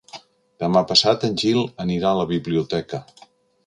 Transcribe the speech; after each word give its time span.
Demà 0.63 0.83
passat 0.93 1.27
en 1.29 1.37
Gil 1.43 1.63
anirà 1.87 2.13
a 2.17 2.21
la 2.25 2.29
biblioteca. 2.37 3.07